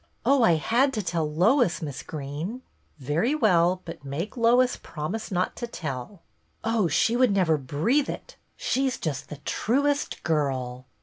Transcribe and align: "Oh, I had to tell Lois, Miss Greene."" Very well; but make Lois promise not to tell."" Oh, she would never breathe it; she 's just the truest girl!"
"Oh, 0.25 0.41
I 0.41 0.53
had 0.53 0.93
to 0.93 1.03
tell 1.03 1.31
Lois, 1.31 1.79
Miss 1.79 2.01
Greene."" 2.01 2.63
Very 2.97 3.35
well; 3.35 3.83
but 3.85 4.03
make 4.03 4.35
Lois 4.35 4.75
promise 4.75 5.29
not 5.31 5.55
to 5.57 5.67
tell."" 5.67 6.23
Oh, 6.63 6.87
she 6.87 7.15
would 7.15 7.29
never 7.31 7.55
breathe 7.55 8.09
it; 8.09 8.35
she 8.57 8.89
's 8.89 8.97
just 8.97 9.29
the 9.29 9.37
truest 9.45 10.23
girl!" 10.23 10.87